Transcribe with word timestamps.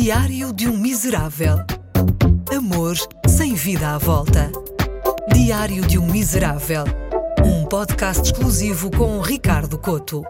Diário 0.00 0.52
de 0.52 0.68
um 0.68 0.76
Miserável. 0.76 1.56
Amor 2.56 2.94
sem 3.26 3.54
vida 3.54 3.96
à 3.96 3.98
volta. 3.98 4.48
Diário 5.34 5.84
de 5.84 5.98
um 5.98 6.06
Miserável. 6.06 6.84
Um 7.44 7.66
podcast 7.66 8.22
exclusivo 8.22 8.92
com 8.92 9.20
Ricardo 9.20 9.76
Coto. 9.76 10.22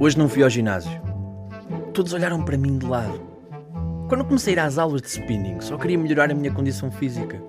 Hoje 0.00 0.18
não 0.18 0.28
fui 0.28 0.42
ao 0.42 0.50
ginásio. 0.50 1.00
Todos 1.94 2.12
olharam 2.12 2.44
para 2.44 2.58
mim 2.58 2.76
de 2.76 2.84
lado. 2.84 3.20
Quando 4.08 4.24
comecei 4.24 4.54
a 4.54 4.56
ir 4.56 4.60
às 4.66 4.78
aulas 4.78 5.00
de 5.00 5.08
spinning, 5.08 5.60
só 5.60 5.78
queria 5.78 5.96
melhorar 5.96 6.28
a 6.28 6.34
minha 6.34 6.52
condição 6.52 6.90
física. 6.90 7.40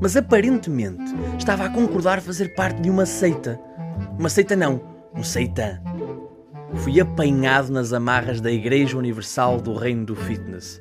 Mas 0.00 0.16
aparentemente 0.16 1.12
estava 1.36 1.64
a 1.64 1.68
concordar 1.68 2.20
fazer 2.20 2.54
parte 2.54 2.80
de 2.80 2.88
uma 2.88 3.04
seita. 3.04 3.60
Uma 4.16 4.28
seita 4.28 4.54
não, 4.54 4.80
um 5.12 5.24
seitã 5.24 5.80
fui 6.76 7.00
apanhado 7.00 7.72
nas 7.72 7.92
amarras 7.92 8.40
da 8.40 8.50
Igreja 8.50 8.96
Universal 8.96 9.60
do 9.60 9.74
Reino 9.74 10.06
do 10.06 10.16
Fitness. 10.16 10.80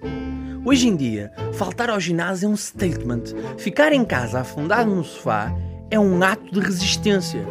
Hoje 0.64 0.88
em 0.88 0.95
dia, 0.95 1.31
faltar 1.54 1.90
ao 1.90 2.00
ginásio 2.00 2.48
é 2.48 2.50
um 2.50 2.55
statement. 2.55 3.23
Ficar 3.58 3.91
em 3.91 4.05
casa 4.05 4.40
afundado 4.40 4.94
no 4.94 5.04
sofá 5.04 5.54
é 5.90 6.00
um 6.00 6.22
ato 6.23 6.52
de 6.54 6.59
resistência. 6.59 7.45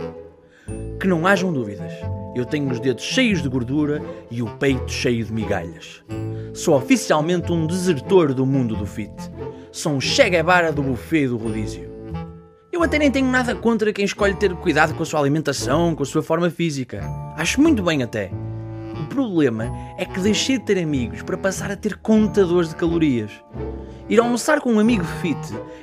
Que 1.00 1.06
não 1.06 1.26
hajam 1.26 1.52
dúvidas, 1.52 1.92
eu 2.34 2.44
tenho 2.44 2.70
os 2.70 2.78
dedos 2.78 3.02
cheios 3.02 3.42
de 3.42 3.48
gordura 3.48 4.02
e 4.30 4.42
o 4.42 4.46
peito 4.56 4.90
cheio 4.90 5.24
de 5.24 5.32
migalhas. 5.32 6.02
Sou 6.54 6.76
oficialmente 6.76 7.50
um 7.52 7.66
desertor 7.66 8.32
do 8.32 8.46
mundo 8.46 8.76
do 8.76 8.86
fit. 8.86 9.12
Sou 9.72 9.92
um 9.92 10.00
Che 10.00 10.28
Guevara 10.30 10.72
do 10.72 10.82
buffet 10.82 11.28
do 11.28 11.36
rodízio. 11.36 11.89
Eu 12.80 12.84
até 12.84 12.98
nem 12.98 13.10
tenho 13.10 13.30
nada 13.30 13.54
contra 13.54 13.92
quem 13.92 14.06
escolhe 14.06 14.34
ter 14.34 14.54
cuidado 14.54 14.94
com 14.94 15.02
a 15.02 15.06
sua 15.06 15.20
alimentação, 15.20 15.94
com 15.94 16.02
a 16.02 16.06
sua 16.06 16.22
forma 16.22 16.48
física. 16.48 17.02
Acho 17.36 17.60
muito 17.60 17.82
bem 17.82 18.02
até. 18.02 18.30
O 18.98 19.06
problema 19.06 19.70
é 19.98 20.06
que 20.06 20.18
deixei 20.18 20.56
de 20.56 20.64
ter 20.64 20.78
amigos 20.82 21.20
para 21.20 21.36
passar 21.36 21.70
a 21.70 21.76
ter 21.76 21.98
contadores 21.98 22.70
de 22.70 22.76
calorias. 22.76 23.32
Ir 24.08 24.18
almoçar 24.18 24.62
com 24.62 24.72
um 24.72 24.80
amigo 24.80 25.04
fit 25.20 25.36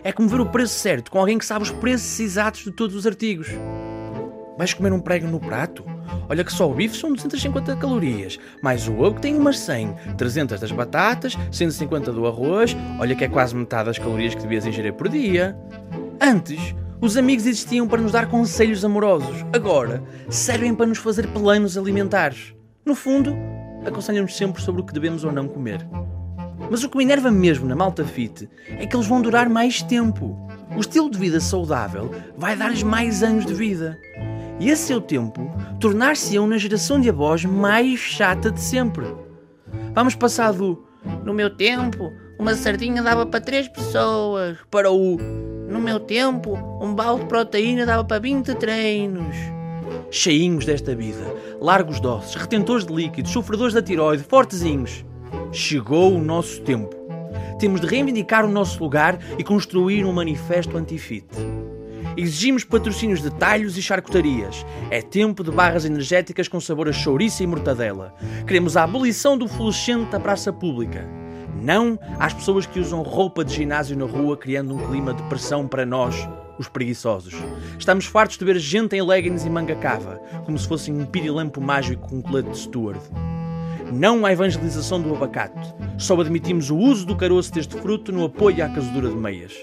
é 0.03 0.11
como 0.11 0.27
ver 0.27 0.41
o 0.41 0.47
preço 0.47 0.73
certo 0.73 1.11
com 1.11 1.19
alguém 1.19 1.37
que 1.37 1.45
sabe 1.45 1.61
os 1.61 1.69
preços 1.69 2.19
exatos 2.19 2.63
de 2.63 2.71
todos 2.71 2.95
os 2.95 3.05
artigos. 3.05 3.49
Vais 4.57 4.73
comer 4.73 4.91
um 4.91 4.99
prego 4.99 5.27
no 5.27 5.39
prato? 5.39 5.85
Olha 6.27 6.43
que 6.43 6.51
só 6.51 6.67
o 6.67 6.73
bife 6.73 6.97
são 6.97 7.13
250 7.13 7.75
calorias, 7.75 8.39
mais 8.59 8.87
o 8.87 8.93
ovo 8.93 9.17
que 9.17 9.21
tem 9.21 9.37
umas 9.37 9.59
100, 9.59 9.95
300 10.17 10.59
das 10.59 10.71
batatas, 10.71 11.37
150 11.51 12.11
do 12.11 12.25
arroz, 12.25 12.75
olha 12.99 13.15
que 13.15 13.23
é 13.23 13.27
quase 13.27 13.55
metade 13.55 13.85
das 13.85 13.99
calorias 13.99 14.33
que 14.33 14.41
devias 14.41 14.65
ingerir 14.65 14.93
por 14.93 15.07
dia. 15.07 15.55
Antes, 16.19 16.73
os 16.99 17.15
amigos 17.15 17.45
existiam 17.45 17.87
para 17.87 18.01
nos 18.01 18.11
dar 18.11 18.27
conselhos 18.27 18.83
amorosos. 18.83 19.45
Agora, 19.53 20.03
servem 20.29 20.73
para 20.73 20.87
nos 20.87 20.97
fazer 20.97 21.27
planos 21.27 21.77
alimentares. 21.77 22.53
No 22.83 22.95
fundo, 22.95 23.35
aconselham-nos 23.85 24.35
sempre 24.35 24.61
sobre 24.61 24.81
o 24.81 24.85
que 24.85 24.93
devemos 24.93 25.23
ou 25.23 25.31
não 25.31 25.47
comer. 25.47 25.87
Mas 26.71 26.83
o 26.83 26.89
que 26.89 26.97
me 26.97 27.03
enerva 27.03 27.29
mesmo 27.29 27.67
na 27.67 27.75
malta 27.75 28.03
fit 28.03 28.49
é 28.67 28.85
que 28.85 28.95
eles 28.95 29.07
vão 29.07 29.21
durar 29.21 29.47
mais 29.47 29.81
tempo. 29.81 30.37
O 30.75 30.79
estilo 30.79 31.09
de 31.09 31.19
vida 31.19 31.39
saudável 31.39 32.11
vai 32.35 32.55
dar-lhes 32.55 32.83
mais 32.83 33.21
anos 33.21 33.45
de 33.45 33.53
vida. 33.53 33.97
E 34.59 34.71
a 34.71 34.75
seu 34.75 34.99
tempo, 34.99 35.51
tornar-se-ão 35.79 36.47
na 36.47 36.57
geração 36.57 36.99
de 36.99 37.09
avós 37.09 37.45
mais 37.45 37.99
chata 37.99 38.49
de 38.49 38.59
sempre. 38.59 39.05
Vamos 39.93 40.15
passar 40.15 40.51
do 40.51 40.83
no 41.23 41.33
meu 41.33 41.49
tempo, 41.49 42.11
uma 42.39 42.55
sardinha 42.55 43.01
dava 43.01 43.25
para 43.25 43.39
três 43.39 43.67
pessoas, 43.67 44.57
para 44.69 44.91
o 44.91 45.17
no 45.67 45.81
meu 45.81 45.99
tempo, 45.99 46.57
um 46.81 46.93
balde 46.95 47.23
de 47.23 47.27
proteína 47.27 47.85
dava 47.85 48.03
para 48.03 48.19
20 48.19 48.55
treinos. 48.55 49.35
Cheinhos 50.09 50.65
desta 50.65 50.95
vida, 50.95 51.23
largos 51.59 51.99
doces, 51.99 52.35
retentores 52.35 52.85
de 52.85 52.93
líquidos, 52.93 53.31
sofredores 53.31 53.73
da 53.73 53.81
tiroide, 53.81 54.23
fortezinhos. 54.23 55.05
Chegou 55.51 56.13
o 56.13 56.23
nosso 56.23 56.61
tempo. 56.61 56.95
Temos 57.59 57.81
de 57.81 57.87
reivindicar 57.87 58.45
o 58.45 58.49
nosso 58.49 58.81
lugar 58.81 59.19
e 59.37 59.43
construir 59.43 60.05
um 60.05 60.13
manifesto 60.13 60.77
anti-fit. 60.77 61.27
Exigimos 62.15 62.63
patrocínios 62.63 63.21
de 63.21 63.29
talhos 63.29 63.77
e 63.77 63.81
charcutarias. 63.81 64.65
É 64.89 65.01
tempo 65.01 65.43
de 65.43 65.51
barras 65.51 65.85
energéticas 65.85 66.47
com 66.47 66.59
sabor 66.59 66.87
a 66.87 66.93
chouriça 66.93 67.43
e 67.43 67.47
mortadela. 67.47 68.15
Queremos 68.45 68.77
a 68.77 68.83
abolição 68.83 69.37
do 69.37 69.47
fluorescente 69.47 70.11
da 70.11 70.19
praça 70.19 70.53
pública. 70.53 71.26
Não 71.61 71.99
às 72.19 72.33
pessoas 72.33 72.65
que 72.65 72.79
usam 72.79 73.01
roupa 73.01 73.43
de 73.43 73.53
ginásio 73.53 73.97
na 73.97 74.05
rua, 74.05 74.37
criando 74.37 74.75
um 74.75 74.87
clima 74.87 75.13
de 75.13 75.23
pressão 75.23 75.67
para 75.67 75.85
nós, 75.85 76.27
os 76.57 76.67
preguiçosos. 76.67 77.33
Estamos 77.77 78.05
fartos 78.05 78.37
de 78.37 78.45
ver 78.45 78.57
gente 78.59 78.95
em 78.95 79.01
leggings 79.01 79.45
e 79.45 79.49
manga 79.49 79.75
cava, 79.75 80.21
como 80.45 80.57
se 80.57 80.67
fossem 80.67 80.93
um 80.93 81.05
pirilampo 81.05 81.61
mágico 81.61 82.09
com 82.09 82.17
um 82.17 82.21
colete 82.21 82.49
de 82.49 82.57
Stuart. 82.57 83.01
Não 83.91 84.25
à 84.25 84.31
evangelização 84.31 85.01
do 85.01 85.15
abacate. 85.15 85.73
Só 85.97 86.19
admitimos 86.19 86.69
o 86.69 86.77
uso 86.77 87.05
do 87.05 87.15
caroço 87.15 87.53
deste 87.53 87.75
fruto 87.75 88.11
no 88.11 88.25
apoio 88.25 88.63
à 88.63 88.69
casadura 88.69 89.09
de 89.09 89.15
meias. 89.15 89.53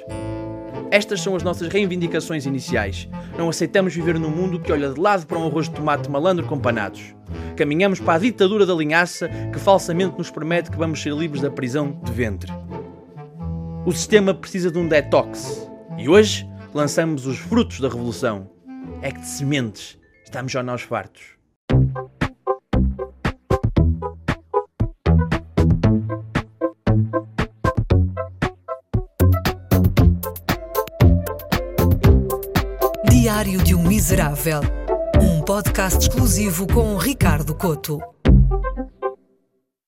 Estas 0.90 1.20
são 1.20 1.34
as 1.34 1.42
nossas 1.42 1.68
reivindicações 1.68 2.46
iniciais. 2.46 3.08
Não 3.36 3.48
aceitamos 3.48 3.94
viver 3.94 4.18
num 4.18 4.30
mundo 4.30 4.60
que 4.60 4.70
olha 4.70 4.90
de 4.90 5.00
lado 5.00 5.26
para 5.26 5.38
um 5.38 5.46
arroz 5.46 5.68
de 5.68 5.74
tomate 5.74 6.10
malandro 6.10 6.46
com 6.46 6.58
panados. 6.58 7.14
Caminhamos 7.56 8.00
para 8.00 8.14
a 8.14 8.18
ditadura 8.18 8.66
da 8.66 8.74
linhaça 8.74 9.28
que 9.52 9.60
falsamente 9.60 10.18
nos 10.18 10.30
promete 10.30 10.70
que 10.70 10.76
vamos 10.76 11.00
ser 11.00 11.12
livres 11.12 11.40
da 11.40 11.50
prisão 11.50 12.00
de 12.02 12.10
ventre. 12.10 12.52
O 13.86 13.92
sistema 13.92 14.34
precisa 14.34 14.72
de 14.72 14.78
um 14.78 14.88
detox. 14.88 15.68
E 15.96 16.08
hoje 16.08 16.48
lançamos 16.72 17.26
os 17.26 17.38
frutos 17.38 17.78
da 17.78 17.88
revolução. 17.88 18.50
É 19.00 19.12
que 19.12 19.20
de 19.20 19.26
sementes 19.26 19.96
estamos 20.24 20.50
já 20.50 20.62
nós 20.62 20.82
fartos. 20.82 21.22
Diário 33.08 33.62
de 33.62 33.74
um 33.76 33.82
Miserável. 33.82 34.83
Podcast 35.44 35.98
exclusivo 35.98 36.66
com 36.66 36.96
Ricardo 36.96 37.54
Coto. 37.54 38.13